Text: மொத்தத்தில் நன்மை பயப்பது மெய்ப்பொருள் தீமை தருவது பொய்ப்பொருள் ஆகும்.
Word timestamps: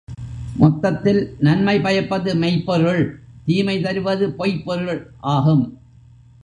மொத்தத்தில் 0.57 1.35
நன்மை 1.39 1.75
பயப்பது 1.79 2.31
மெய்ப்பொருள் 2.35 3.03
தீமை 3.45 3.81
தருவது 3.81 4.27
பொய்ப்பொருள் 4.39 5.01
ஆகும். 5.19 5.63